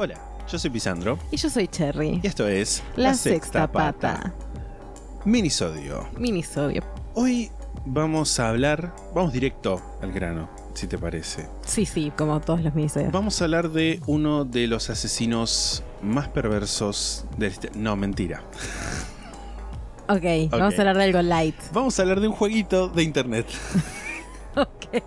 [0.00, 0.14] Hola,
[0.48, 2.20] yo soy Pisandro Y yo soy Cherry.
[2.22, 4.32] y esto es La, sexta pata.
[5.24, 6.06] Minisodio.
[6.16, 6.82] Minisodio.
[7.14, 7.50] Hoy
[7.84, 11.48] vamos a hablar, vamos directo al grano, si te parece.
[11.66, 13.10] Sí, sí, como todos los minisodios.
[13.10, 17.70] Vamos a hablar de uno de los asesinos más perversos de este...
[17.74, 18.42] No, mentira.
[20.10, 21.54] Ok, vamos a hablar de algo light.
[21.74, 23.46] Vamos a hablar de un jueguito de internet.
[24.56, 25.02] Ok.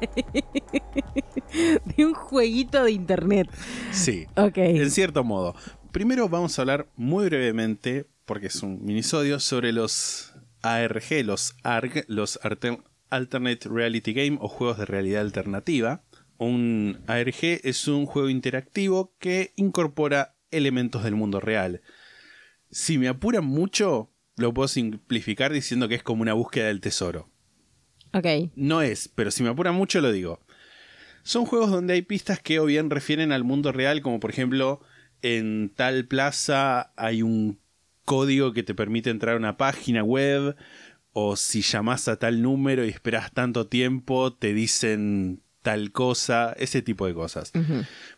[1.98, 3.50] de un jueguito de internet.
[3.92, 4.58] Sí, Ok.
[4.58, 5.56] en cierto modo.
[5.92, 12.06] Primero vamos a hablar muy brevemente, porque es un minisodio, sobre los ARG, los ARG,
[12.08, 12.40] los
[13.10, 16.04] Alternate Reality Game o juegos de realidad alternativa.
[16.38, 21.82] Un ARG es un juego interactivo que incorpora elementos del mundo real.
[22.72, 27.30] Si me apuran mucho, lo puedo simplificar diciendo que es como una búsqueda del tesoro.
[28.14, 28.52] Ok.
[28.56, 30.40] No es, pero si me apura mucho lo digo.
[31.24, 34.82] Son juegos donde hay pistas que o bien refieren al mundo real, como por ejemplo,
[35.22, 37.60] en tal plaza hay un
[38.06, 40.56] código que te permite entrar a una página web,
[41.14, 46.82] o si llamas a tal número y esperas tanto tiempo, te dicen tal cosa, ese
[46.82, 47.52] tipo de cosas.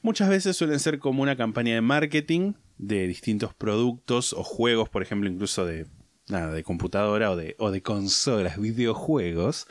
[0.01, 5.01] Muchas veces suelen ser como una campaña de marketing de distintos productos o juegos, por
[5.01, 5.87] ejemplo, incluso de
[6.29, 9.67] nada, de computadora o de, o de consolas, videojuegos.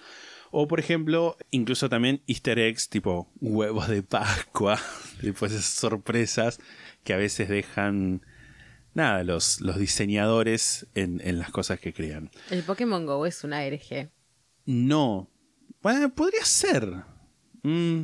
[0.53, 4.78] O por ejemplo, incluso también easter eggs tipo huevos de Pascua,
[5.20, 6.61] tipo esas sorpresas
[7.03, 8.20] que a veces dejan
[8.95, 12.30] nada, los, los diseñadores en, en las cosas que crean.
[12.51, 14.11] El Pokémon Go es una ARG.
[14.67, 15.30] No.
[15.83, 16.86] Bueno, podría ser.
[17.62, 18.02] Mm,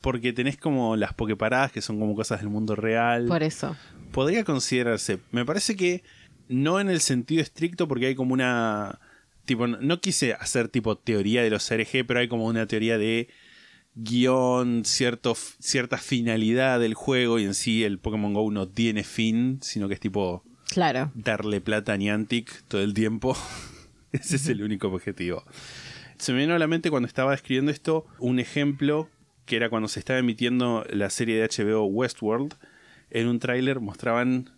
[0.00, 3.26] porque tenés como las pokeparadas que son como cosas del mundo real.
[3.26, 3.76] Por eso.
[4.12, 5.20] Podría considerarse.
[5.30, 6.02] Me parece que
[6.48, 8.98] no en el sentido estricto porque hay como una...
[9.46, 13.28] Tipo, no- quise hacer tipo teoría de los RG, pero hay como una teoría de
[13.94, 19.58] guion, cierto, cierta finalidad del juego y en sí el Pokémon Go no tiene fin,
[19.62, 21.10] sino que es tipo Claro.
[21.14, 23.36] darle plata a Niantic todo el tiempo.
[24.12, 25.44] Ese es el único objetivo.
[26.18, 29.08] Se me vino a la mente cuando estaba escribiendo esto un ejemplo
[29.44, 32.54] que era cuando se estaba emitiendo la serie de HBO Westworld.
[33.10, 34.50] En un tráiler mostraban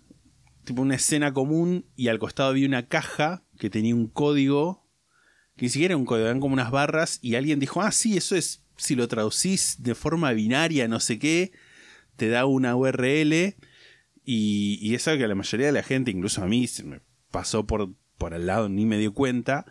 [0.68, 4.88] tipo una escena común y al costado había una caja que tenía un código
[5.58, 8.16] que ni siquiera era un código, eran como unas barras y alguien dijo, ah, sí,
[8.16, 11.50] eso es, si lo traducís de forma binaria, no sé qué,
[12.16, 13.56] te da una URL
[14.24, 16.84] y, y es algo que a la mayoría de la gente, incluso a mí, se
[16.84, 17.00] me
[17.32, 19.66] pasó por, por al lado, ni me dio cuenta.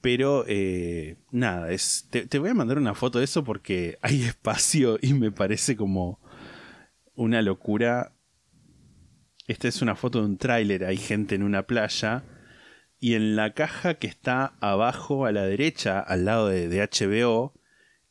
[0.00, 4.22] Pero eh, nada, es, te, te voy a mandar una foto de eso porque hay
[4.22, 6.18] espacio y me parece como
[7.14, 8.14] una locura.
[9.50, 12.22] Esta es una foto de un tráiler, hay gente en una playa
[13.00, 17.52] y en la caja que está abajo a la derecha, al lado de, de HBO,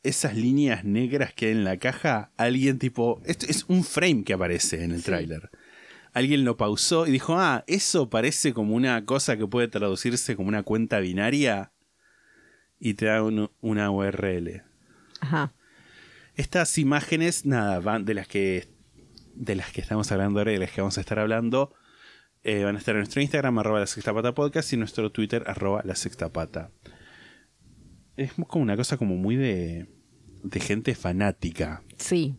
[0.04, 3.22] esas líneas negras que hay en la caja, alguien tipo...
[3.26, 5.50] Esto es un frame que aparece en el tráiler.
[6.12, 10.50] Alguien lo pausó y dijo, ah, eso parece como una cosa que puede traducirse como
[10.50, 11.72] una cuenta binaria
[12.80, 14.64] y te da un- una URL.
[15.22, 15.54] Ajá.
[16.36, 18.68] Estas imágenes, nada, van de las que
[19.40, 21.74] de las que estamos hablando ahora y de las que vamos a estar hablando,
[22.44, 25.12] eh, van a estar en nuestro Instagram, arroba la sexta pata podcast, y en nuestro
[25.12, 26.72] Twitter, arroba la sexta pata.
[28.18, 29.88] Es como una cosa como muy de,
[30.44, 31.84] de gente fanática.
[31.98, 32.36] Sí.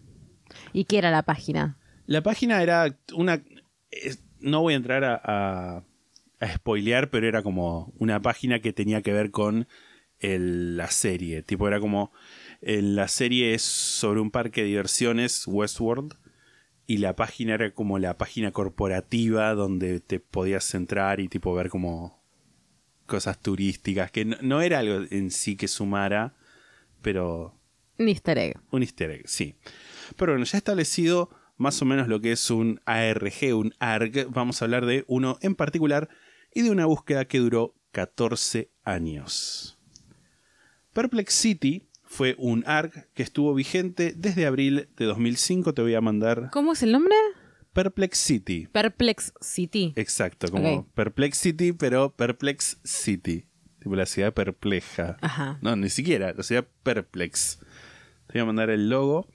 [0.74, 1.78] ¿Y qué era la página?
[2.06, 3.42] La página era una...
[3.90, 5.84] es- no voy a entrar a, a,
[6.40, 9.68] a spoilear, pero era como una página que tenía que ver con
[10.18, 11.42] el- la serie.
[11.42, 12.12] Tipo, era como...
[12.60, 16.14] eh, la serie es sobre un parque de diversiones, Westworld,
[16.90, 21.68] y la página era como la página corporativa donde te podías entrar y tipo ver
[21.68, 22.20] como
[23.06, 26.34] cosas turísticas, que no, no era algo en sí que sumara,
[27.00, 27.54] pero
[27.96, 28.58] Un easter egg.
[28.72, 29.54] un easter egg, sí.
[30.16, 34.60] Pero bueno, ya establecido más o menos lo que es un ARG, un ARG, vamos
[34.60, 36.08] a hablar de uno en particular
[36.52, 39.78] y de una búsqueda que duró 14 años.
[40.92, 45.74] Perplexity fue un ARG que estuvo vigente desde abril de 2005.
[45.74, 47.14] Te voy a mandar ¿Cómo es el nombre?
[47.72, 48.66] Perplexity.
[48.66, 49.92] Perplex City.
[49.94, 50.88] Exacto, como Ok.
[50.92, 53.46] Perplexity, pero Perplex City.
[53.78, 55.18] Tipo la ciudad perpleja.
[55.20, 55.58] Ajá.
[55.62, 57.60] No, ni siquiera, la ciudad perplex.
[58.26, 59.28] Te voy a mandar el logo.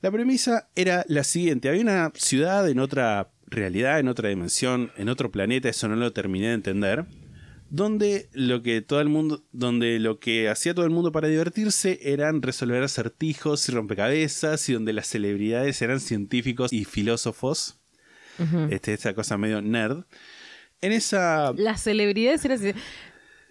[0.00, 1.68] La premisa era la siguiente.
[1.68, 6.12] Había una ciudad en otra realidad, en otra dimensión, en otro planeta, eso no lo
[6.12, 7.04] terminé de entender,
[7.72, 11.98] donde lo que todo el mundo, donde lo que hacía todo el mundo para divertirse
[12.02, 17.80] eran resolver acertijos y rompecabezas y donde las celebridades eran científicos y filósofos.
[18.68, 20.04] este, esta cosa medio nerd.
[20.82, 22.74] En esa Las celebridades eran...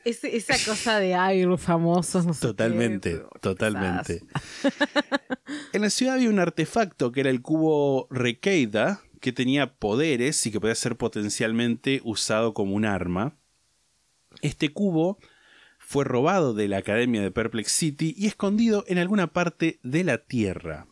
[0.04, 4.22] esa cosa de, ay, los famosos, no sé qué, Totalmente, totalmente.
[5.74, 10.52] en la ciudad había un artefacto que era el cubo Rekeida, que tenía poderes y
[10.52, 13.41] que podía ser potencialmente usado como un arma.
[14.42, 15.20] Este cubo
[15.78, 20.20] fue robado de la academia de Perplex City y escondido en alguna parte de la
[20.20, 20.88] Tierra.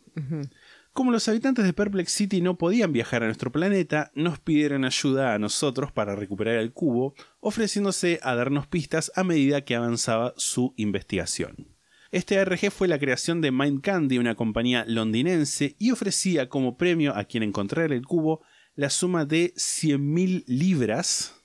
[0.94, 5.34] Como los habitantes de Perplex City no podían viajar a nuestro planeta, nos pidieron ayuda
[5.34, 10.74] a nosotros para recuperar el cubo, ofreciéndose a darnos pistas a medida que avanzaba su
[10.76, 11.70] investigación.
[12.12, 17.16] Este ARG fue la creación de Mind Candy, una compañía londinense, y ofrecía como premio
[17.16, 18.42] a quien encontrara el cubo
[18.76, 21.39] la suma de 100.000 libras,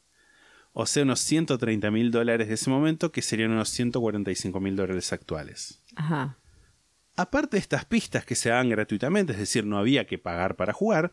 [0.74, 5.80] o sea, unos 130.000 dólares de ese momento, que serían unos 145.000 dólares actuales.
[5.94, 6.36] Ajá.
[7.16, 10.72] Aparte de estas pistas que se daban gratuitamente, es decir, no había que pagar para
[10.72, 11.12] jugar,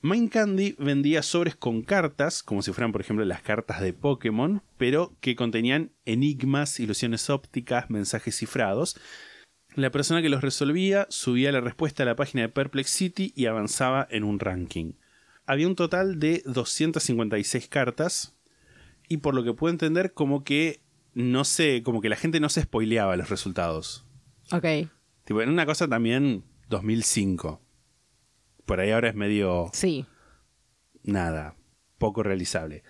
[0.00, 4.62] Mind Candy vendía sobres con cartas, como si fueran por ejemplo las cartas de Pokémon,
[4.78, 8.98] pero que contenían enigmas, ilusiones ópticas, mensajes cifrados.
[9.74, 13.46] La persona que los resolvía subía la respuesta a la página de Perplex City y
[13.46, 14.92] avanzaba en un ranking.
[15.46, 18.34] Había un total de 256 cartas
[19.08, 20.80] y por lo que puedo entender como que
[21.14, 24.04] no sé, como que la gente no se spoileaba los resultados.
[24.50, 24.64] Ok.
[25.24, 27.62] Tipo, en una cosa también 2005.
[28.66, 30.06] Por ahí ahora es medio Sí.
[31.02, 31.54] nada,
[31.98, 32.82] poco realizable.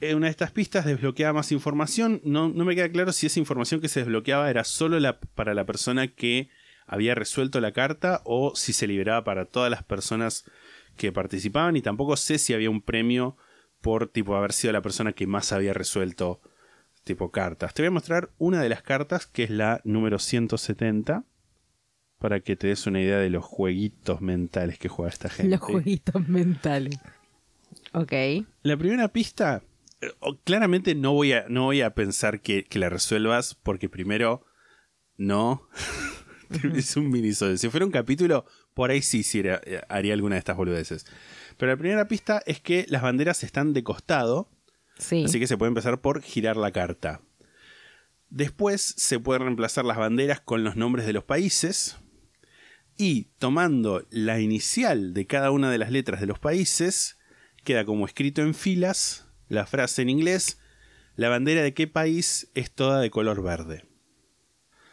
[0.00, 2.20] Eh, una de estas pistas desbloqueaba más información.
[2.24, 5.54] No, no me queda claro si esa información que se desbloqueaba era solo la- para
[5.54, 6.48] la persona que
[6.86, 10.44] había resuelto la carta o si se liberaba para todas las personas
[10.96, 11.76] que participaban.
[11.76, 13.36] Y tampoco sé si había un premio
[13.84, 16.40] por tipo haber sido la persona que más había resuelto
[17.04, 17.74] tipo cartas.
[17.74, 21.22] Te voy a mostrar una de las cartas que es la número 170
[22.18, 25.50] para que te des una idea de los jueguitos mentales que juega esta gente.
[25.50, 26.98] Los jueguitos mentales.
[27.92, 28.12] Ok.
[28.62, 29.62] La primera pista,
[30.00, 30.06] eh,
[30.44, 34.46] claramente no voy a, no voy a pensar que, que la resuelvas, porque primero,
[35.18, 35.68] no.
[36.74, 37.58] es un minisodio.
[37.58, 41.04] Si fuera un capítulo, por ahí sí, sí eh, haría alguna de estas boludeces.
[41.56, 44.48] Pero la primera pista es que las banderas están de costado,
[44.98, 45.24] Sí.
[45.24, 47.20] así que se puede empezar por girar la carta.
[48.30, 51.96] Después se pueden reemplazar las banderas con los nombres de los países.
[52.96, 57.18] Y tomando la inicial de cada una de las letras de los países,
[57.64, 60.58] queda como escrito en filas la frase en inglés,
[61.16, 63.84] la bandera de qué país es toda de color verde.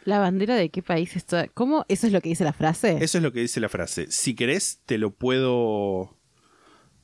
[0.04, 1.46] ¿La bandera de qué país es toda?
[1.48, 1.84] ¿Cómo?
[1.88, 2.98] ¿Eso es lo que dice la frase?
[3.00, 4.10] Eso es lo que dice la frase.
[4.10, 6.18] Si querés, te lo puedo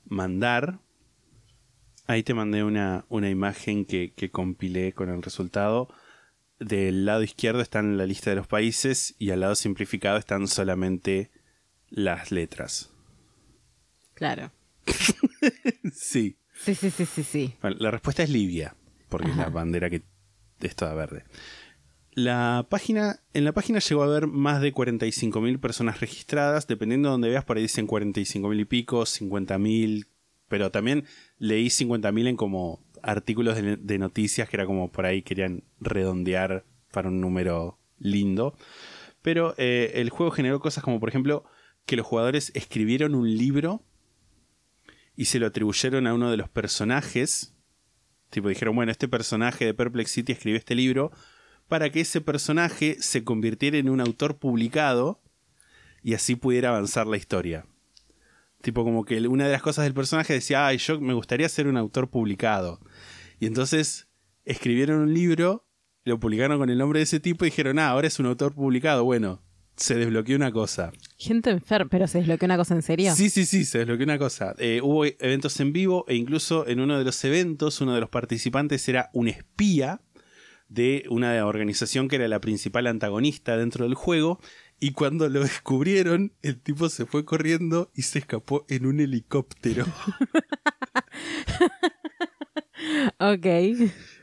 [0.09, 0.81] mandar.
[2.07, 5.89] Ahí te mandé una, una imagen que, que compilé con el resultado.
[6.59, 11.31] Del lado izquierdo están la lista de los países y al lado simplificado están solamente
[11.91, 12.91] las letras.
[14.15, 14.51] Claro.
[15.93, 16.37] Sí.
[16.55, 17.55] Sí, sí, sí, sí, sí.
[17.63, 18.75] Bueno, la respuesta es Libia,
[19.09, 20.03] porque es la bandera que
[20.61, 21.25] es toda verde.
[22.19, 27.13] La página, en la página llegó a haber más de 45.000 personas registradas, dependiendo de
[27.13, 30.09] donde veas, por ahí dicen 45.000 y pico, 50.000,
[30.49, 31.05] pero también
[31.39, 36.65] leí 50.000 en como artículos de, de noticias que era como por ahí querían redondear
[36.91, 38.59] para un número lindo.
[39.23, 41.45] Pero eh, el juego generó cosas como, por ejemplo,
[41.87, 43.85] que los jugadores escribieron un libro
[45.15, 47.55] y se lo atribuyeron a uno de los personajes.
[48.31, 51.13] Tipo, dijeron, bueno, este personaje de Perplex City escribió este libro
[51.69, 55.21] para que ese personaje se convirtiera en un autor publicado
[56.03, 57.67] y así pudiera avanzar la historia.
[58.63, 61.69] Tipo, como que una de las cosas del personaje decía, ay, yo me gustaría ser
[61.69, 62.81] un autor publicado.
[63.39, 64.09] Y entonces
[64.45, 65.67] escribieron un libro,
[66.05, 68.55] lo publicaron con el nombre de ese tipo y dijeron, ah, ahora es un autor
[68.55, 69.05] publicado.
[69.05, 69.43] Bueno,
[69.77, 70.93] se desbloqueó una cosa.
[71.17, 73.15] Gente enferma, pero se desbloqueó una cosa en serio.
[73.15, 74.55] Sí, sí, sí, se desbloqueó una cosa.
[74.59, 78.11] Eh, hubo eventos en vivo e incluso en uno de los eventos uno de los
[78.11, 80.01] participantes era un espía
[80.69, 84.39] de una organización que era la principal antagonista dentro del juego
[84.81, 89.87] y cuando lo descubrieron el tipo se fue corriendo y se escapó en un helicóptero.
[93.19, 93.43] Ok.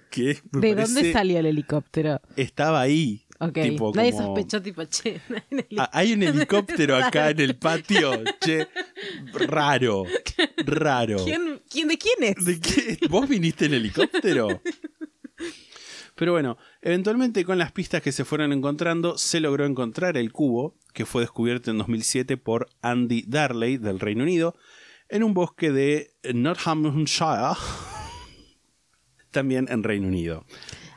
[0.10, 2.22] que ¿De dónde salió el helicóptero?
[2.38, 3.26] Estaba ahí.
[3.40, 3.54] Ok.
[3.62, 5.20] Tipo, Nadie como- sospechó, tipo, che.
[5.78, 8.24] Ah, Hay un helicóptero acá en el patio.
[8.40, 8.68] Che,
[9.34, 10.06] raro.
[10.66, 11.18] Raro.
[11.24, 12.46] ¿Quién, quién, ¿De quién es?
[12.46, 12.98] ¿De qué?
[13.10, 14.62] ¿Vos viniste en helicóptero?
[16.16, 20.78] Pero bueno, eventualmente con las pistas que se fueron encontrando, se logró encontrar el cubo,
[20.94, 24.56] que fue descubierto en 2007 por Andy Darley del Reino Unido,
[25.10, 27.56] en un bosque de Nottinghamshire,
[29.32, 30.46] también en Reino Unido.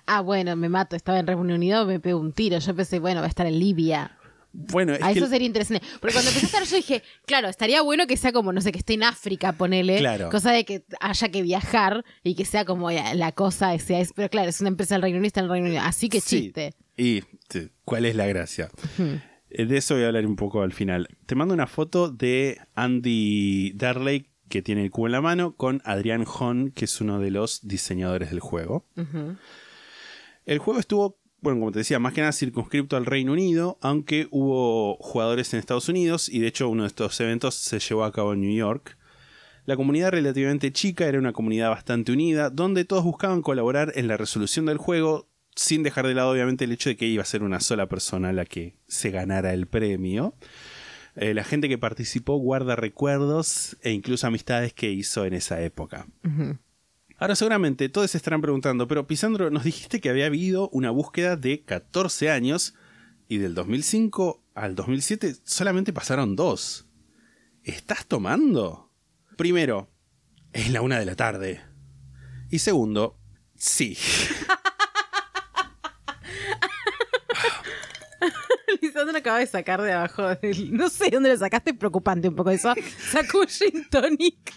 [0.06, 0.96] Ah, bueno, me mato.
[0.96, 2.58] Estaba en Reino Unido, me pego un tiro.
[2.58, 4.17] Yo pensé, bueno, va a estar en Libia.
[4.52, 5.86] Bueno, es A que eso sería interesante.
[6.00, 8.72] Porque cuando empecé a estar yo dije, claro, estaría bueno que sea como, no sé,
[8.72, 9.98] que esté en África, ponele.
[9.98, 10.30] Claro.
[10.30, 14.28] Cosa de que haya que viajar y que sea como la cosa, sea, es, pero
[14.30, 15.82] claro, es una empresa del Reino Unido, está en el Reino Unido.
[15.82, 16.40] Así que Sí.
[16.44, 16.74] chiste.
[16.96, 17.22] ¿Y
[17.84, 18.70] cuál es la gracia?
[19.50, 21.08] Eh, De eso voy a hablar un poco al final.
[21.26, 25.80] Te mando una foto de Andy Darley, que tiene el cubo en la mano, con
[25.84, 28.86] Adrián Hon, que es uno de los diseñadores del juego.
[30.46, 34.26] El juego estuvo, bueno, como te decía, más que nada circunscripto al Reino Unido, aunque
[34.30, 38.12] hubo jugadores en Estados Unidos y de hecho uno de estos eventos se llevó a
[38.12, 38.96] cabo en New York.
[39.64, 44.16] La comunidad relativamente chica era una comunidad bastante unida, donde todos buscaban colaborar en la
[44.16, 47.42] resolución del juego, sin dejar de lado obviamente el hecho de que iba a ser
[47.42, 50.34] una sola persona la que se ganara el premio.
[51.16, 56.06] Eh, la gente que participó guarda recuerdos e incluso amistades que hizo en esa época.
[57.18, 61.36] Ahora seguramente todos se estarán preguntando, pero Pisandro, nos dijiste que había habido una búsqueda
[61.36, 62.74] de 14 años
[63.28, 66.86] y del 2005 al 2007 solamente pasaron dos.
[67.64, 68.92] ¿Estás tomando?
[69.36, 69.90] Primero,
[70.52, 71.60] es la una de la tarde.
[72.50, 73.18] Y segundo,
[73.56, 73.96] sí.
[78.80, 82.50] Lisandro acaba de sacar de abajo del- No sé dónde lo sacaste, preocupante un poco
[82.50, 82.72] eso.
[83.10, 84.52] Sacó un gin tonic.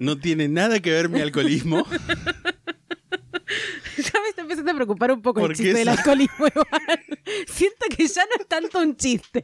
[0.00, 1.86] No tiene nada que ver mi alcoholismo.
[3.96, 7.00] Ya me está empezando a preocupar un poco el ¿Por qué chiste del alcoholismo igual.
[7.46, 9.42] Siento que ya no es tanto un chiste.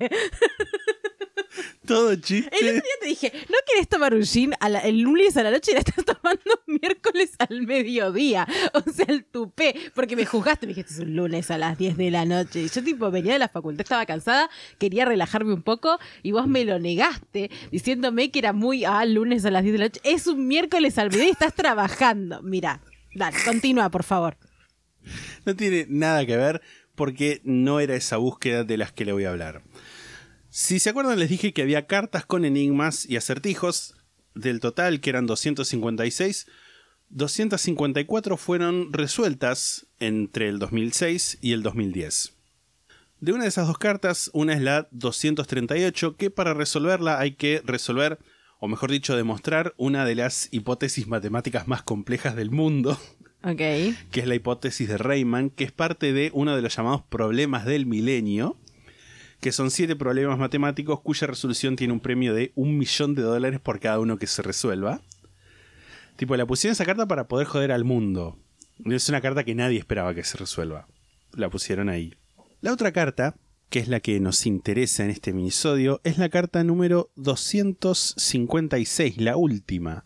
[1.87, 2.57] Todo El otro chiste.
[2.73, 5.71] día te dije, ¿no querés tomar un gin a la- el lunes a la noche
[5.73, 8.47] y la estás tomando miércoles al mediodía?
[8.75, 9.75] O sea, el tupé.
[9.95, 12.63] Porque me juzgaste, me dijiste, es un lunes a las 10 de la noche.
[12.63, 16.47] Y yo tipo venía de la facultad, estaba cansada, quería relajarme un poco y vos
[16.49, 20.01] me lo negaste diciéndome que era muy, ah, lunes a las 10 de la noche.
[20.05, 22.43] Es un miércoles al mediodía y estás trabajando.
[22.43, 22.81] Mira,
[23.15, 24.37] dale, continúa, por favor.
[25.45, 26.61] No tiene nada que ver
[26.95, 29.63] porque no era esa búsqueda de las que le voy a hablar.
[30.59, 33.95] Si se acuerdan, les dije que había cartas con enigmas y acertijos.
[34.35, 36.47] Del total, que eran 256,
[37.11, 42.33] 254 fueron resueltas entre el 2006 y el 2010.
[43.21, 47.61] De una de esas dos cartas, una es la 238, que para resolverla hay que
[47.63, 48.19] resolver,
[48.59, 52.99] o mejor dicho, demostrar una de las hipótesis matemáticas más complejas del mundo
[53.43, 53.59] Ok.
[53.59, 57.67] que es la hipótesis de Rayman, que es parte de uno de los llamados problemas
[57.67, 58.57] del milenio,
[59.41, 63.61] que son siete problemas matemáticos cuya resolución tiene un premio de un millón de dólares
[63.61, 65.01] por cada uno que se resuelva.
[66.17, 68.39] Tipo, la pusieron esa carta para poder joder al mundo.
[68.85, 70.89] Es una carta que nadie esperaba que se resuelva.
[71.33, 72.15] La pusieron ahí.
[72.61, 73.37] La otra carta,
[73.69, 79.37] que es la que nos interesa en este minisodio, es la carta número 256, la
[79.37, 80.05] última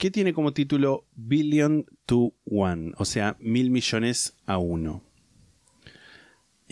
[0.00, 5.04] que tiene como título Billion to One, o sea, mil millones a uno.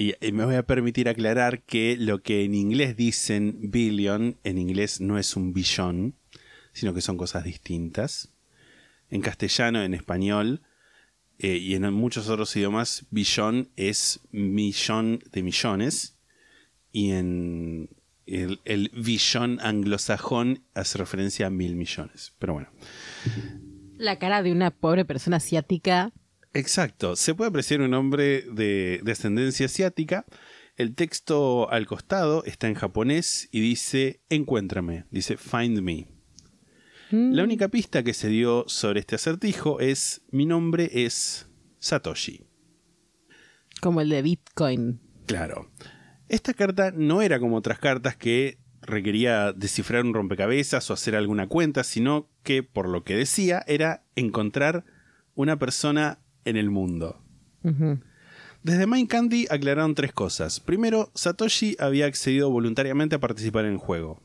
[0.00, 5.00] Y, me voy a permitir aclarar que lo que en inglés dicen billion, en inglés
[5.00, 6.14] no es un billón,
[6.72, 8.32] sino que son cosas distintas.
[9.10, 10.62] En castellano, en español
[11.40, 16.16] eh, y en muchos otros idiomas, billón es millón de millones.
[16.92, 17.90] Y en
[18.24, 22.36] el billón anglosajón hace referencia a mil millones.
[22.38, 22.68] Pero bueno.
[23.96, 26.12] La cara de una pobre persona asiática.
[26.58, 30.26] Exacto, se puede apreciar un hombre de descendencia asiática.
[30.76, 36.08] El texto al costado está en japonés y dice encuéntrame, dice find me.
[37.12, 41.48] La única pista que se dio sobre este acertijo es mi nombre es
[41.78, 42.44] Satoshi.
[43.80, 45.00] Como el de Bitcoin.
[45.26, 45.70] Claro.
[46.28, 51.46] Esta carta no era como otras cartas que requería descifrar un rompecabezas o hacer alguna
[51.46, 54.84] cuenta, sino que, por lo que decía, era encontrar
[55.36, 57.20] una persona en el mundo.
[58.62, 60.60] Desde Mind Candy aclararon tres cosas.
[60.60, 64.20] Primero, Satoshi había accedido voluntariamente a participar en el juego.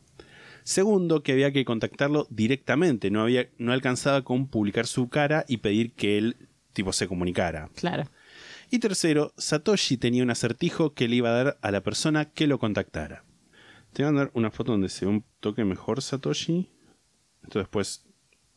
[0.63, 5.57] Segundo, que había que contactarlo directamente, no, había, no alcanzaba con publicar su cara y
[5.57, 7.69] pedir que él tipo se comunicara.
[7.75, 8.05] Claro.
[8.71, 12.47] Y tercero, Satoshi tenía un acertijo que le iba a dar a la persona que
[12.47, 13.23] lo contactara.
[13.91, 16.71] Te voy a dar una foto donde se ve un toque mejor Satoshi.
[17.43, 18.05] Entonces, pues,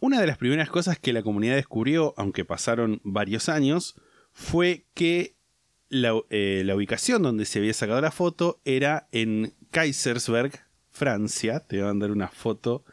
[0.00, 3.96] una de las primeras cosas que la comunidad descubrió, aunque pasaron varios años,
[4.32, 5.36] fue que
[5.88, 10.52] la, eh, la ubicación donde se había sacado la foto era en Kaisersberg,
[10.90, 11.60] Francia.
[11.60, 12.84] Te voy a mandar una foto.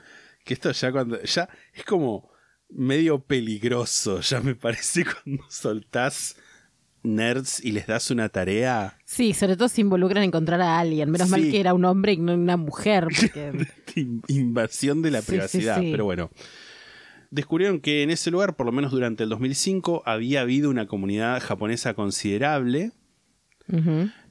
[0.43, 1.22] Que esto ya cuando.
[1.24, 2.29] ya es como
[2.69, 6.36] medio peligroso, ya me parece, cuando soltás
[7.03, 8.98] nerds y les das una tarea.
[9.05, 11.12] Sí, sobre todo se involucran en encontrar a alguien.
[11.12, 13.07] Menos mal que era un hombre y no una mujer.
[13.15, 13.67] Porque...
[14.27, 15.91] invasión de la sí, privacidad, sí.
[15.91, 16.31] pero bueno.
[17.33, 21.41] Descubrieron que en ese lugar, por lo menos durante el 2005, había habido una comunidad
[21.41, 22.91] japonesa considerable.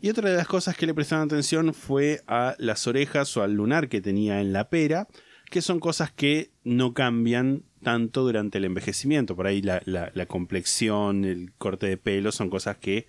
[0.01, 3.55] Y otra de las cosas que le prestaron atención fue a las orejas o al
[3.55, 5.09] lunar que tenía en la pera,
[5.51, 9.35] que son cosas que no cambian tanto durante el envejecimiento.
[9.35, 13.09] Por ahí la, la- la complexión, el corte de pelo son cosas que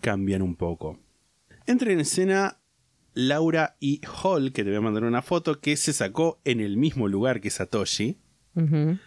[0.00, 0.98] cambian un poco.
[1.66, 2.58] Entra en escena
[3.12, 4.00] Laura E.
[4.22, 7.40] Hall, que te voy a mandar una foto, que se sacó en el mismo lugar
[7.42, 8.16] que Satoshi
[8.54, 8.98] Ujú.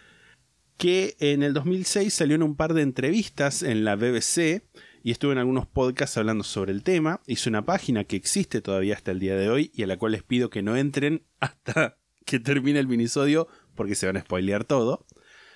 [0.80, 4.62] Que en el 2006 salió en un par de entrevistas en la BBC
[5.02, 7.20] y estuvo en algunos podcasts hablando sobre el tema.
[7.26, 10.12] Hizo una página que existe todavía hasta el día de hoy y a la cual
[10.12, 14.64] les pido que no entren hasta que termine el minisodio porque se van a spoilear
[14.64, 15.06] todo.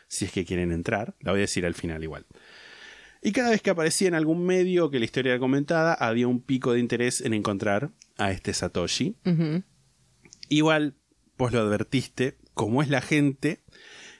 [0.09, 2.27] Si es que quieren entrar, la voy a decir al final igual.
[3.23, 6.43] Y cada vez que aparecía en algún medio que la historia era comentada, había un
[6.43, 9.17] pico de interés en encontrar a este Satoshi.
[10.51, 10.97] Igual,
[11.39, 13.64] vos lo advertiste, como es la gente,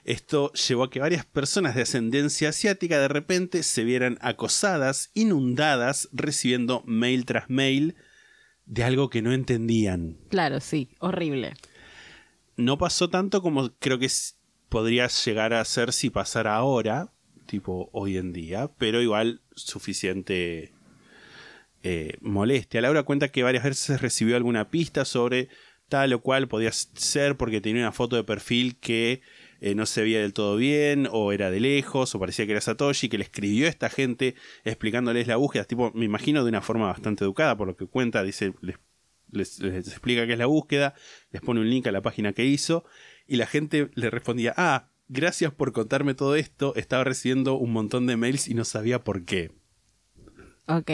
[0.05, 6.09] esto llevó a que varias personas de ascendencia asiática de repente se vieran acosadas, inundadas,
[6.13, 7.95] recibiendo mail tras mail
[8.67, 10.17] de algo que no entendían.
[10.29, 10.89] Claro, sí.
[10.99, 11.55] Horrible.
[12.55, 14.09] No pasó tanto como creo que
[14.69, 17.11] podría llegar a ser si pasara ahora,
[17.47, 20.71] tipo hoy en día, pero igual suficiente
[21.81, 22.81] eh, molestia.
[22.81, 25.49] Laura cuenta que varias veces recibió alguna pista sobre
[25.89, 29.21] tal o cual podía ser porque tenía una foto de perfil que
[29.65, 32.61] eh, no se veía del todo bien o era de lejos o parecía que era
[32.61, 36.61] Satoshi que le escribió a esta gente explicándoles la búsqueda tipo me imagino de una
[36.61, 38.75] forma bastante educada por lo que cuenta dice les,
[39.31, 40.93] les- les explica qué es la búsqueda
[41.31, 42.85] les pone un link a la página que hizo
[43.27, 48.05] y la gente le respondía ah gracias por contarme todo esto estaba recibiendo un montón
[48.07, 49.51] de mails y no sabía por qué
[50.67, 50.89] Ok.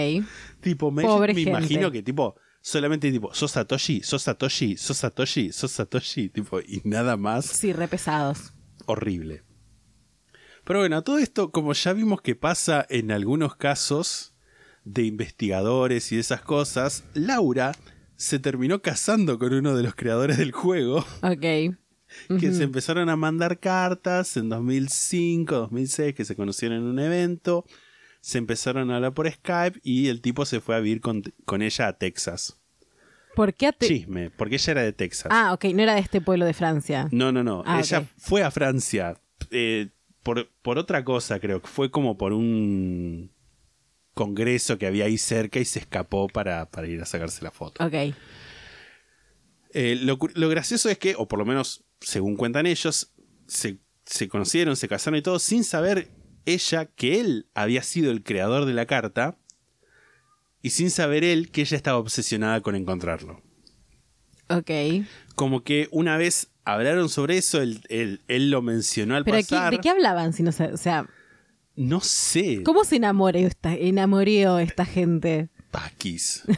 [0.60, 1.50] Tipo, me, Pobre me gente.
[1.50, 6.82] imagino que tipo, solamente tipo, sos Satoshi, sos Satoshi, sos Satoshi, sos Satoshi, tipo, y
[6.84, 8.54] nada más Sí, re pesados.
[8.86, 9.44] Horrible.
[10.64, 14.36] Pero bueno, todo esto, como ya vimos que pasa en algunos casos
[14.84, 17.72] de investigadores y esas cosas, Laura
[18.16, 21.42] se terminó casando con uno de los creadores del juego, Ok.
[22.40, 27.66] que se empezaron a mandar cartas en 2005, 2006, que se conocieron en un evento,
[28.22, 31.64] se empezaron a hablar por Skype y el tipo se fue a vivir con, con
[31.64, 32.61] ella a Texas.
[33.36, 35.28] ¿Por qué a te- Chisme, porque ella era de Texas.
[35.32, 35.66] Ah, ok.
[35.74, 37.08] No era de este pueblo de Francia.
[37.12, 37.64] No, no, no.
[37.66, 39.16] Ah, ella fue a Francia
[39.52, 39.90] eh,
[40.24, 43.32] por, por otra cosa, creo que fue como por un
[44.14, 47.84] congreso que había ahí cerca y se escapó para, para ir a sacarse la foto.
[47.86, 48.14] Ok.
[49.74, 53.14] Eh, lo, lo gracioso es que, o por lo menos según cuentan ellos,
[53.48, 56.10] se, se conocieron, se casaron y todo sin saber
[56.46, 59.38] ella que él había sido el creador de la carta
[60.62, 63.42] y sin saber él que ella estaba obsesionada con encontrarlo.
[64.50, 64.70] Ok.
[65.36, 69.72] Como que una vez hablaron sobre eso, él, él- él lo mencionó al Pero pasar.
[69.72, 70.34] ¿de qué hablaban?
[70.34, 71.08] Si no o sea,
[71.76, 72.62] No sé.
[72.64, 75.50] ¿cómo se enamoró esta, esta gente?
[75.72, 76.44] Paquis.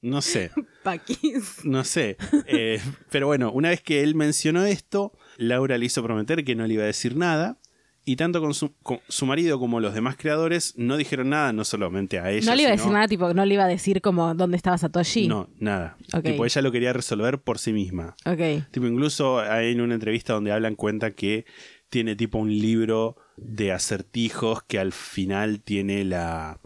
[0.00, 0.50] No sé,
[0.82, 1.64] Paquis.
[1.64, 2.18] no sé.
[2.46, 2.78] Eh,
[3.10, 6.74] pero bueno, una vez que él mencionó esto, Laura le hizo prometer que no le
[6.74, 7.58] iba a decir nada.
[8.06, 11.64] Y tanto con su, con su marido como los demás creadores no dijeron nada, no
[11.64, 12.50] solamente a ella.
[12.50, 14.76] No le iba a decir nada, tipo, no le iba a decir como dónde estaba
[14.76, 15.26] Satoshi.
[15.26, 15.96] No, nada.
[16.12, 16.24] Ok.
[16.24, 18.14] Tipo, ella lo quería resolver por sí misma.
[18.26, 18.70] Ok.
[18.70, 21.46] Tipo, incluso hay en una entrevista donde hablan cuenta que
[21.88, 26.60] tiene tipo un libro de acertijos que al final tiene la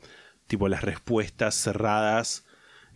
[0.47, 2.47] tipo las respuestas cerradas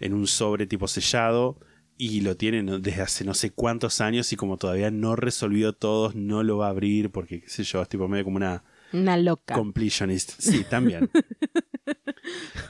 [0.00, 1.58] en un sobre tipo sellado
[2.04, 6.14] y lo tiene desde hace no sé cuántos años y como todavía no resolvió todos
[6.16, 9.16] no lo va a abrir porque qué sé yo es tipo medio como una Una
[9.16, 9.54] loca.
[9.54, 10.32] completionist.
[10.40, 11.08] Sí también.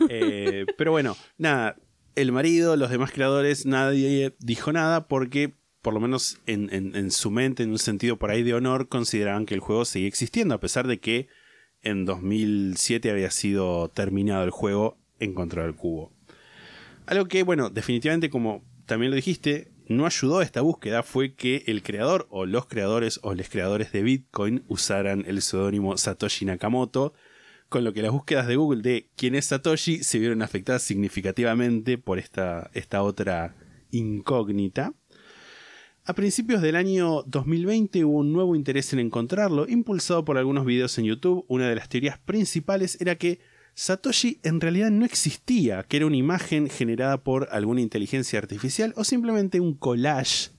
[0.09, 1.77] Eh, pero bueno nada
[2.17, 7.11] el marido los demás creadores nadie dijo nada porque por lo menos en, en- en
[7.11, 10.55] su mente en un sentido por ahí de honor consideraban que el juego seguía existiendo
[10.55, 11.29] a pesar de que
[11.83, 16.13] en 2007 había sido terminado el juego en contra del cubo.
[17.07, 18.63] Algo que, bueno, definitivamente como
[18.93, 23.21] también lo dijiste, no ayudó a esta búsqueda fue que el creador o los creadores
[23.23, 27.15] o los creadores de Bitcoin usaran el seudónimo Satoshi Nakamoto,
[27.71, 31.97] con lo que las búsquedas de Google de quién es Satoshi se vieron afectadas significativamente
[31.97, 33.57] por esta, esta otra
[33.93, 34.93] incógnita.
[36.05, 40.99] A principios del año 2020 hubo un nuevo interés en encontrarlo, impulsado por algunos videos
[40.99, 41.47] en YouTube.
[41.49, 43.41] Una de las teorías principales era que
[43.75, 49.05] Satoshi en realidad no existía, que era una imagen generada por alguna inteligencia artificial o
[49.05, 50.51] simplemente un collage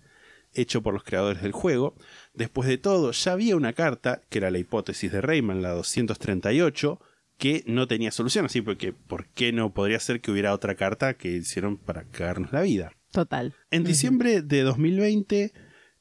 [0.53, 1.95] hecho por los creadores del juego,
[2.33, 6.99] Después de todo, ya había una carta, que era la hipótesis de Rayman, la 238,
[7.37, 11.13] que no tenía solución, así porque ¿por qué no podría ser que hubiera otra carta
[11.15, 12.91] que hicieron para cagarnos la vida?
[13.11, 13.53] Total.
[13.69, 15.53] En diciembre de 2020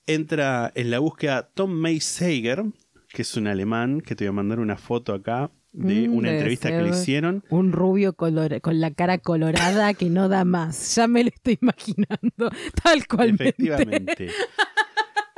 [0.06, 2.64] entra en la búsqueda Tom May Sager,
[3.10, 6.28] que es un alemán, que te voy a mandar una foto acá de Mm, una
[6.28, 7.44] debe entrevista que le hicieron.
[7.48, 10.94] Un rubio color- con la cara colorada que no da más.
[10.96, 12.50] Ya me lo estoy imaginando.
[12.82, 13.30] Tal cual.
[13.30, 14.28] Efectivamente.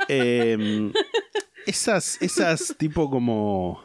[0.07, 0.91] Em,
[1.65, 3.81] esas, esas tipo como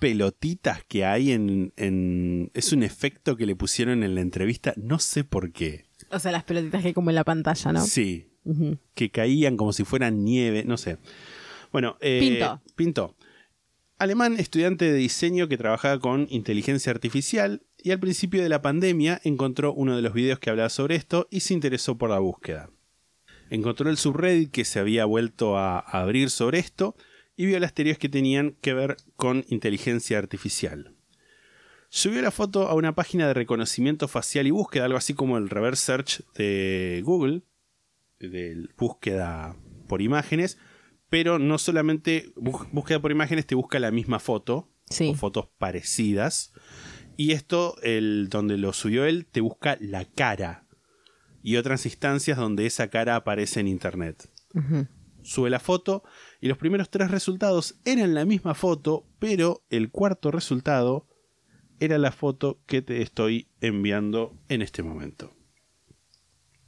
[0.00, 4.98] pelotitas que hay en, en- Es un efecto que le pusieron en la entrevista, no
[4.98, 5.84] sé por qué.
[6.10, 7.80] O sea, las pelotitas que hay como en la pantalla, ¿no?
[7.84, 8.28] Sí,
[8.94, 10.98] que caían como si fueran nieve, no sé.
[11.70, 12.60] Bueno, eh, Pinto.
[12.74, 13.16] Pinto.
[14.02, 19.20] Alemán, estudiante de diseño que trabajaba con inteligencia artificial y al principio de la pandemia
[19.22, 22.68] encontró uno de los videos que hablaba sobre esto y se interesó por la búsqueda.
[23.48, 26.96] Encontró el subreddit que se había vuelto a abrir sobre esto
[27.36, 30.96] y vio las teorías que tenían que ver con inteligencia artificial.
[31.88, 35.48] Subió la foto a una página de reconocimiento facial y búsqueda, algo así como el
[35.48, 37.42] reverse search de Google,
[38.18, 39.54] de búsqueda
[39.86, 40.58] por imágenes,
[41.12, 45.10] pero no solamente bú- búsqueda por imágenes te busca la misma foto Sí.
[45.10, 46.54] o fotos parecidas.
[47.18, 50.66] Y esto, el, donde lo subió él, te busca la cara
[51.42, 54.30] y otras instancias donde esa cara aparece en internet.
[55.22, 56.02] Sube la foto
[56.40, 61.06] y los primeros tres resultados eran la misma foto, pero el cuarto resultado
[61.78, 65.36] era la foto que te estoy enviando en este momento.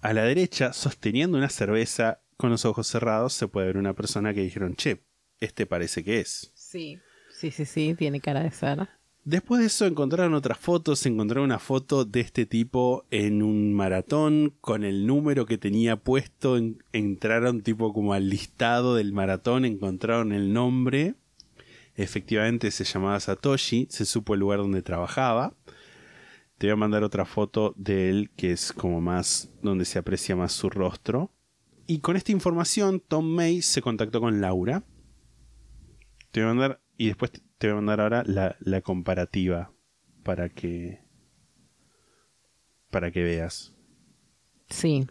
[0.03, 4.33] A la derecha, sosteniendo una cerveza con los ojos cerrados, se puede ver una persona
[4.35, 5.03] que dijeron, che,
[5.41, 6.51] este parece que es.
[6.55, 6.99] Sí.
[7.33, 8.89] Sí, sí, sí, tiene cara de ser.
[9.25, 14.55] Después de eso encontraron otras fotos, encontraron una foto de este tipo en un maratón
[14.61, 20.33] con el número que tenía puesto, en- entraron tipo como al listado del maratón, encontraron
[20.33, 21.15] el nombre,
[21.97, 25.55] efectivamente se llamaba Satoshi, se supo el lugar donde trabajaba.
[26.59, 30.37] Te voy a mandar otra foto de él que es como más donde se aprecia
[30.37, 31.31] más su rostro.
[31.87, 34.85] Y con esta información Tom May se contactó con Laura.
[36.31, 39.73] Te voy a mandar y después te- voy a mandar ahora la, la comparativa
[40.23, 41.03] para que
[42.91, 43.75] para que veas.
[44.71, 45.07] Sí.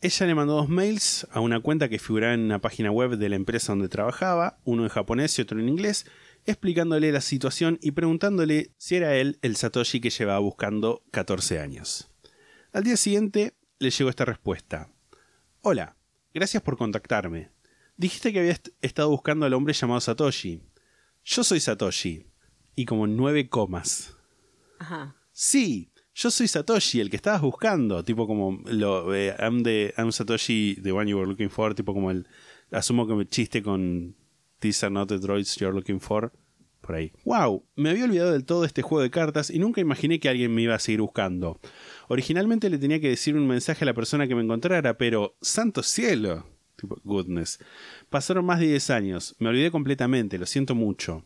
[0.00, 3.28] Ella le mandó dos mails a una cuenta que figuraba en una página web de
[3.28, 6.06] la empresa donde trabajaba, uno en japonés y otro en inglés,
[6.44, 12.10] explicándole la situación y preguntándole si era él el Satoshi que llevaba buscando 14 años.
[12.72, 14.91] Al día siguiente le llegó esta respuesta.
[15.62, 15.96] Hola,
[16.34, 17.50] gracias por contactarme.
[17.96, 20.60] Dijiste que habías est- estado buscando al hombre llamado Satoshi.
[21.24, 22.26] Yo soy Satoshi.
[22.74, 24.16] Y como nueve comas.
[24.78, 25.14] Ajá.
[25.30, 28.02] Sí, yo soy Satoshi, el que estabas buscando.
[28.02, 31.74] Tipo como lo eh, I'm, the, I'm Satoshi, the one you were looking for.
[31.74, 32.26] Tipo como el.
[32.70, 34.16] Asumo que me chiste con
[34.60, 36.32] These are not the droids you're looking for.
[36.80, 37.12] Por ahí.
[37.24, 37.64] ¡Wow!
[37.76, 40.52] Me había olvidado del todo de este juego de cartas y nunca imaginé que alguien
[40.52, 41.60] me iba a seguir buscando.
[42.12, 45.34] Originalmente le tenía que decir un mensaje a la persona que me encontrara, pero.
[45.40, 46.46] ¡Santo cielo!
[47.04, 47.58] Goodness.
[48.10, 49.34] Pasaron más de 10 años.
[49.38, 51.24] Me olvidé completamente, lo siento mucho.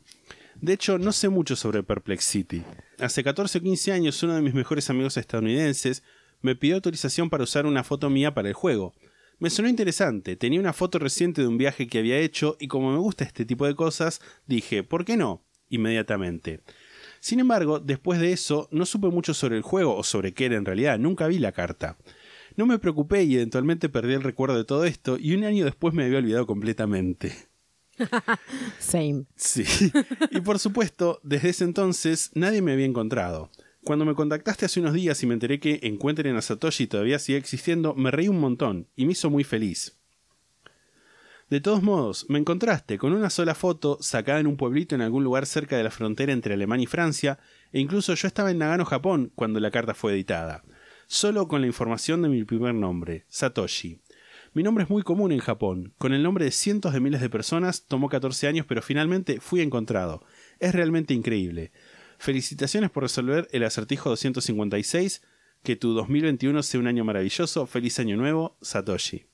[0.61, 2.63] De hecho, no sé mucho sobre Perplexity.
[3.01, 6.05] Hace 14 o 15 años, uno de mis mejores amigos estadounidenses
[6.41, 8.95] me pidió autorización para usar una foto mía para el juego.
[9.41, 12.93] Me sonó interesante, tenía una foto reciente de un viaje que había hecho y como
[12.93, 15.43] me gusta este tipo de cosas, dije, ¿por qué no?
[15.69, 16.61] Inmediatamente.
[17.27, 20.55] Sin embargo, después de eso, no supe mucho sobre el juego o sobre qué era
[20.55, 21.97] en realidad, nunca vi la carta.
[22.55, 25.93] No me preocupé y eventualmente perdí el recuerdo de todo esto y un año después
[25.93, 27.35] me había olvidado completamente.
[28.79, 29.25] Same.
[29.35, 29.65] Sí.
[30.31, 33.51] Y por supuesto, desde ese entonces nadie me había encontrado.
[33.83, 37.39] Cuando me contactaste hace unos días y me enteré que Encuentren a Satoshi todavía sigue
[37.39, 39.99] existiendo, me reí un montón y me hizo muy feliz.
[41.49, 45.23] De todos modos, me encontraste con una sola foto sacada en un pueblito en algún
[45.23, 47.39] lugar cerca de la frontera entre Alemania y Francia,
[47.71, 50.65] e incluso yo estaba en Nagano, Japón, cuando la carta fue editada.
[51.07, 54.01] Solo con la información de mi primer nombre, Satoshi.
[54.55, 55.95] Mi nombre es muy común en Japón.
[55.99, 59.61] Con el nombre de cientos de miles de personas, tomó 14 años, pero finalmente fui
[59.61, 60.25] encontrado.
[60.59, 61.71] Es realmente increíble.
[62.19, 65.23] Felicitaciones por resolver el acertijo 256.
[65.63, 67.67] Que tu 2021 sea un año maravilloso.
[67.67, 69.27] Feliz año nuevo, Satoshi.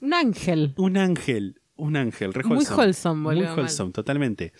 [0.00, 0.74] Un ángel.
[0.76, 2.76] Un ángel, un ángel, re Muy wholesome.
[2.76, 3.58] wholesome, boludo, Muy mal.
[3.58, 4.52] wholesome, totalmente.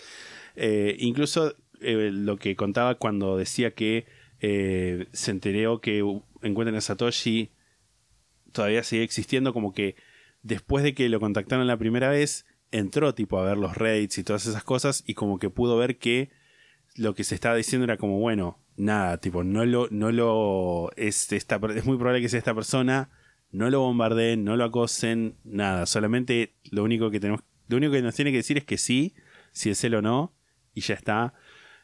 [0.54, 4.06] Eh, incluso eh, lo que contaba cuando decía que
[4.40, 5.98] eh, se enteró que
[6.42, 7.52] encuentran a Satoshi
[8.52, 9.96] todavía sigue existiendo, como que
[10.42, 14.24] después de que lo contactaron la primera vez, entró tipo a ver los raids y
[14.24, 16.30] todas esas cosas y como que pudo ver que
[16.94, 21.30] lo que se estaba diciendo era como, bueno, nada, tipo, no lo, no lo, es,
[21.32, 23.10] esta, es muy probable que sea esta persona,
[23.56, 25.86] no lo bombardeen, no lo acosen, nada.
[25.86, 29.14] Solamente lo único que tenemos, lo único que nos tiene que decir es que sí,
[29.52, 30.34] si es él o no,
[30.74, 31.32] y ya está.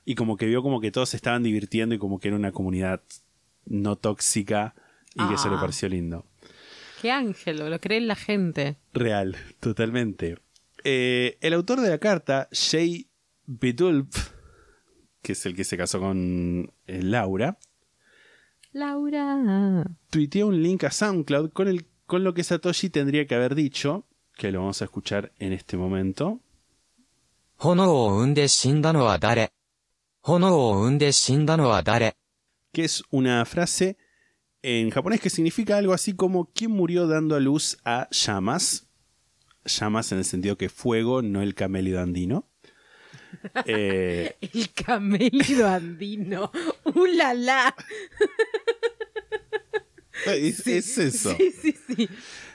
[0.05, 2.53] Y como que vio como que todos se estaban divirtiendo y como que era una
[2.53, 3.03] comunidad
[3.65, 4.75] no tóxica
[5.15, 5.61] y que eso le Ah.
[5.61, 6.27] pareció lindo.
[7.01, 8.77] Qué ángel, lo cree la gente.
[8.93, 10.37] Real, totalmente.
[10.85, 13.09] Eh, el autor de la carta, Jay
[13.47, 14.13] Bidulp,
[15.23, 17.59] que es el que se casó con eh, Laura,
[18.73, 19.85] Laura.
[20.11, 24.07] Tuiteó un link a SoundCloud con, el, con lo que Satoshi tendría que haber dicho,
[24.37, 26.41] que lo vamos a escuchar en este momento.
[32.73, 33.99] Que es una frase
[34.63, 38.89] en japonés que significa algo así como ¿Quién murió dando a luz a llamas?
[39.65, 42.49] Llamas en el sentido que fuego, no el camelio andino.
[43.67, 46.51] Eh, El camélido andino.
[46.85, 47.75] ¡Uh, la, la!
[50.27, 51.35] es, es eso.
[51.37, 52.09] Sí, sí, sí.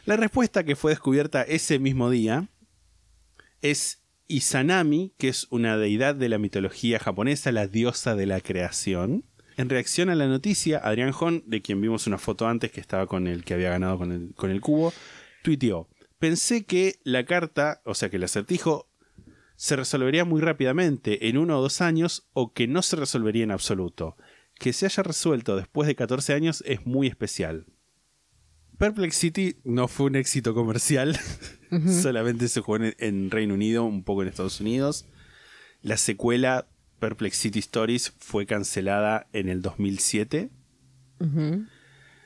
[0.06, 2.48] La respuesta que fue descubierta ese mismo día
[3.62, 9.26] es Izanami, que es una deidad de la mitología japonesa, la diosa de la creación.
[9.58, 13.08] En reacción a la noticia, Adrián Hon, de quien vimos una foto antes que estaba
[13.08, 14.94] con el que había ganado con el, con el cubo,
[15.44, 18.88] tuiteó: Pensé que la carta, o sea que el acertijo,
[19.58, 23.52] se resolvería muy rápidamente, en uno o dos años, o que no se resolvería en
[23.52, 24.16] absoluto.
[24.54, 27.66] Que se haya resuelto después de 14 años es muy especial.
[28.78, 31.20] Perplexity no fue un éxito comercial,
[32.02, 35.08] solamente se jugó en, en Reino Unido, un poco en Estados Unidos.
[35.82, 36.68] La secuela
[37.00, 40.52] Perplexity Stories fue cancelada en el 2007,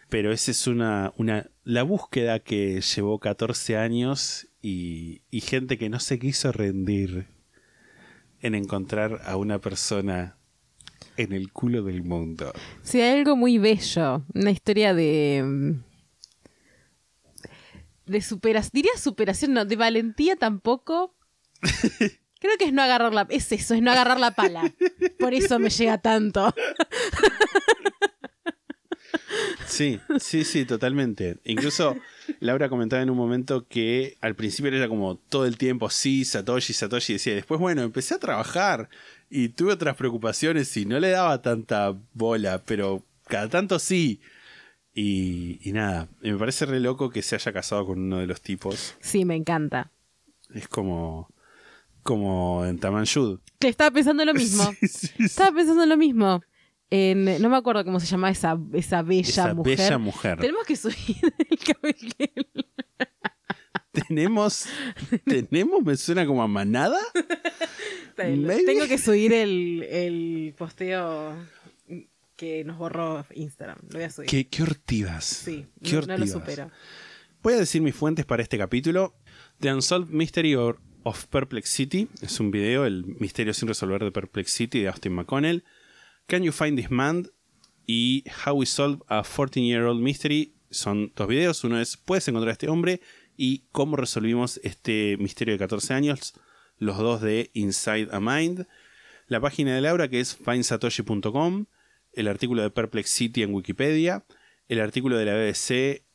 [0.10, 5.89] pero esa es una, una la búsqueda que llevó 14 años y, y gente que
[5.89, 7.28] no se quiso rendir
[8.41, 10.38] en encontrar a una persona
[11.17, 12.54] en el culo del mundo.
[12.84, 14.24] Sí, hay algo muy bello.
[14.34, 15.76] Una historia de.
[18.06, 18.71] De superación.
[18.74, 21.15] Diría superación, no, de valentía tampoco.
[22.39, 23.28] Creo que es no agarrar la.
[23.30, 24.74] Es eso, es no agarrar la pala.
[25.19, 26.54] Por eso me llega tanto.
[29.67, 31.38] Sí, sí, sí, totalmente.
[31.45, 31.95] Incluso
[32.41, 36.73] Laura comentaba en un momento que al principio era como todo el tiempo, sí, Satoshi,
[36.73, 38.89] Satoshi, decía, después, bueno, empecé a trabajar
[39.30, 44.21] y tuve otras preocupaciones y no le daba tanta bola, pero cada tanto sí.
[44.95, 48.41] Y, y nada, me parece re loco que se haya casado con uno de los
[48.41, 48.95] tipos.
[48.99, 49.91] Sí, me encanta.
[50.51, 51.30] Es como,
[52.01, 53.39] como en Tamanjud.
[53.60, 54.63] Que estaba pensando lo mismo.
[54.80, 55.23] Sí, sí, sí.
[55.25, 56.41] Estaba pensando lo mismo.
[56.91, 59.77] En- no me acuerdo cómo se llama esa, esa bella Esa mujer.
[59.77, 60.39] bella mujer.
[60.39, 60.95] Tenemos que subir
[61.49, 62.45] el cabello.
[63.91, 64.67] Tenemos,
[65.25, 66.97] tenemos, me suena como a manada.
[68.15, 71.36] Tengo que subir el, el posteo
[72.38, 73.77] que nos borró Instagram.
[73.89, 74.30] Lo voy a subir.
[74.30, 75.25] Qué, qué hortivas.
[75.25, 76.71] Sí, qué no, no lo supero.
[77.43, 79.13] Voy a decir mis fuentes para este capítulo.
[79.60, 84.88] The Unsolved Mystery of Perplexity es un video, el misterio sin resolver de Perplexity de
[84.89, 85.63] Austin McConnell.
[86.32, 87.30] Can You Find This Man?
[87.86, 91.62] y How We Solve a 14-Year-Old Mystery son dos videos.
[91.65, 93.02] Uno es ¿Puedes encontrar a este hombre?
[93.36, 96.34] y cómo resolvimos este misterio de 14 años.
[96.78, 98.65] Los dos de Inside a Mind.
[99.28, 101.65] La página de Laura que es findsatoshi.com.
[102.13, 104.24] El artículo de Perplexity en Wikipedia.
[104.70, 106.06] El artículo de la BBC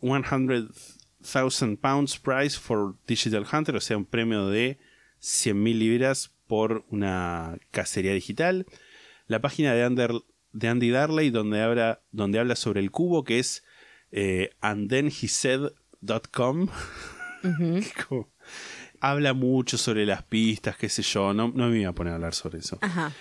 [0.00, 4.78] 100,000 pounds prize for Digital Hunter, o sea, un premio de
[5.20, 8.64] 100.000 libras por una cacería digital.
[9.28, 10.20] La página de,
[10.68, 13.62] Andy Darley, donde habla, donde habla sobre el cubo, que es
[14.10, 16.68] eh, andthenhesaid.com.
[19.00, 21.32] Habla mucho sobre las pistas, qué sé yo.
[21.32, 22.78] No, no me iba a poner a hablar sobre eso.
[22.80, 23.12] Ajá.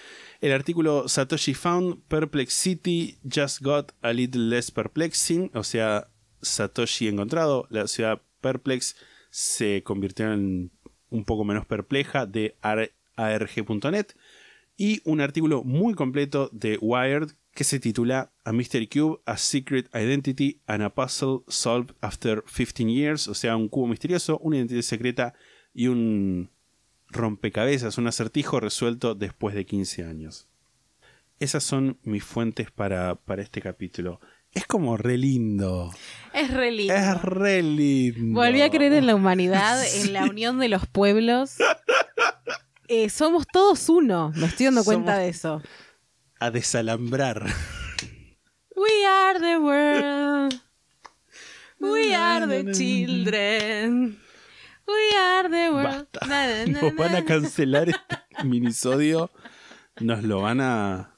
[0.42, 6.10] El artículo Satoshi Found Perplexity Just Got a Little Less Perplexing, o sea,
[6.42, 8.96] Satoshi encontrado, la ciudad perplex
[9.30, 10.72] se convirtió en
[11.10, 14.08] un poco menos perpleja de ar- arg.net
[14.78, 19.90] y un artículo muy completo de Wired que se titula A Mystery Cube, A Secret
[19.94, 24.84] Identity and a Puzzle Solved After 15 Years, o sea, un cubo misterioso, una identidad
[24.84, 25.34] secreta
[25.74, 26.52] y un
[27.10, 30.48] rompecabezas, un acertijo resuelto después de 15 años.
[31.40, 34.20] Esas son mis fuentes para, para este capítulo.
[34.54, 35.92] Es como re lindo.
[36.34, 36.94] Es re lindo.
[36.94, 38.40] Es re lindo.
[38.40, 41.58] Volví a creer en la humanidad, en la unión de los pueblos.
[42.88, 44.32] Eh, somos todos uno.
[44.36, 45.62] Me estoy dando cuenta Somos- de eso.
[46.40, 47.46] A desalambrar.
[48.76, 50.62] We are the world.
[51.80, 54.20] We are the children.
[54.88, 56.08] We are the world.
[56.14, 56.26] Basta.
[56.28, 59.32] Na, na, na, Nos van a cancelar este minisodio.
[60.00, 61.18] Nos lo van a.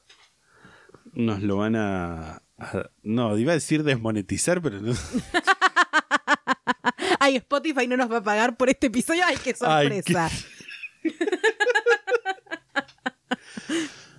[1.12, 2.42] Nos lo van a.
[2.58, 4.94] a- no, iba a decir desmonetizar, pero no.
[7.20, 9.22] Ay, Spotify no nos va a pagar por este episodio.
[9.26, 10.30] Ay, qué Ay, sorpresa.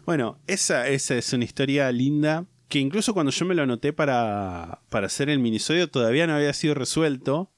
[0.06, 4.82] Bueno, esa, esa es una historia linda que incluso cuando yo me lo anoté para,
[4.90, 7.54] para hacer el minisodio todavía no había sido resuelto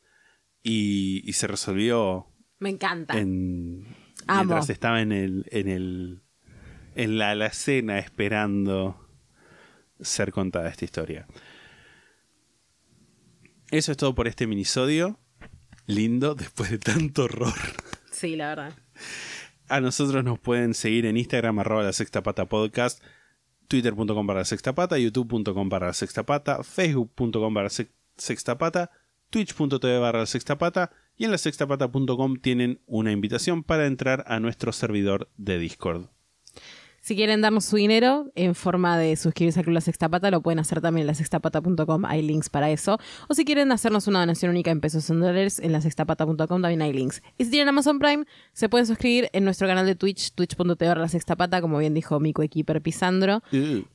[0.64, 2.28] y, y se resolvió
[2.60, 3.18] Me encanta.
[3.20, 3.86] en,
[4.28, 4.44] Amo.
[4.46, 6.20] mientras estaba en el, en el
[6.96, 9.08] en la alacena esperando
[10.00, 11.26] ser contada esta historia.
[13.72, 15.20] Eso es todo por este minisodio.
[15.88, 17.54] Lindo, después de tanto horror.
[18.12, 18.74] Sí, la verdad.
[19.70, 23.02] A nosotros nos pueden seguir en Instagram, arroba la sexta pata podcast,
[23.68, 28.58] twitter.com para la sexta pata, youtube.com para la sexta pata, facebook.com para la sex- sexta
[28.58, 28.92] pata,
[29.30, 34.40] twitch.tv barra la sexta pata y en la sextapata.com tienen una invitación para entrar a
[34.40, 36.13] nuestro servidor de Discord.
[37.04, 40.40] Si quieren darnos su dinero en forma de suscribirse al Club La Sexta Pata, lo
[40.40, 42.98] pueden hacer también en lasextapata.com, hay links para eso.
[43.28, 46.82] O si quieren hacernos una donación única en pesos o en dólares, en lasextapata.com también
[46.82, 47.22] hay links.
[47.38, 51.10] Y si tienen Amazon Prime, se pueden suscribir en nuestro canal de Twitch, twitch.tv la
[51.10, 53.44] sexta pata, como bien dijo mi coequiper Pisandro,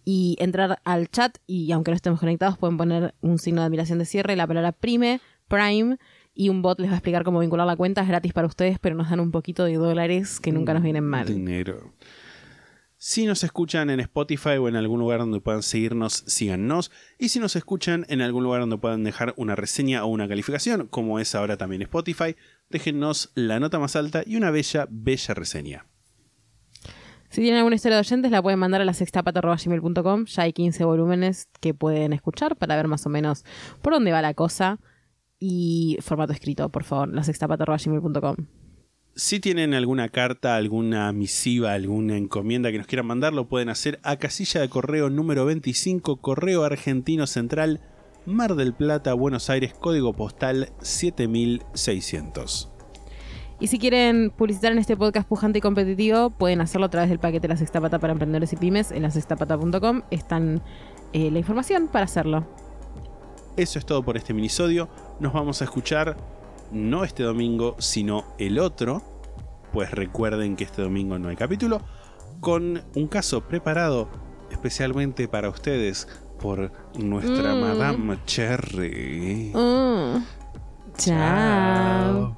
[0.05, 3.99] y entrar al chat y aunque no estemos conectados, pueden poner un signo de admiración
[3.99, 5.97] de cierre, la palabra prime, prime,
[6.35, 8.03] y un bot les va a explicar cómo vincular la cuenta.
[8.03, 11.05] Es gratis para ustedes, pero nos dan un poquito de dólares que nunca nos vienen
[11.05, 11.27] mal.
[11.27, 11.95] Dinero.
[13.01, 16.91] Si nos escuchan en Spotify o en algún lugar donde puedan seguirnos, síganos.
[17.17, 20.89] Y si nos escuchan en algún lugar donde puedan dejar una reseña o una calificación,
[20.89, 22.35] como es ahora también Spotify,
[22.71, 25.87] déjennos la nota más alta y una bella, bella reseña.
[27.31, 30.25] Si tienen alguna historia de oyentes, la pueden mandar a la sextapata.gmail.com.
[30.25, 33.45] Ya hay 15 volúmenes que pueden escuchar para ver más o menos
[33.81, 34.81] por dónde va la cosa.
[35.39, 38.58] Y formato escrito, por favor, la sextapata.gmail.com.
[39.19, 43.99] Si tienen alguna carta, alguna misiva, alguna encomienda que nos quieran mandar, lo pueden hacer
[44.05, 47.81] a casilla de correo número 25, Correo Argentino Central,
[48.27, 52.71] Mar del Plata, Buenos Aires, código postal 7600.
[53.59, 57.19] Y si quieren publicitar en este podcast pujante y competitivo, pueden hacerlo a través del
[57.19, 60.03] paquete La Sextapata para emprendedores y pymes en la sextapata.com.
[60.13, 60.63] Están
[61.13, 62.47] eh, la información para hacerlo.
[63.57, 64.89] Eso es todo por este minisodio.
[65.19, 66.38] Nos vamos a escuchar
[66.73, 69.03] no este domingo, sino el otro.
[69.73, 71.83] Pues recuerden que este domingo no hay capítulo.
[72.41, 74.09] Con un caso preparado
[74.51, 76.09] especialmente para ustedes
[76.41, 77.61] por nuestra Mm.
[77.61, 79.53] Madame Cherry.
[79.55, 80.25] Mm.
[80.97, 82.37] Chao.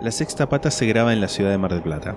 [0.00, 2.16] La sexta pata se graba en la ciudad de Mar del Plata.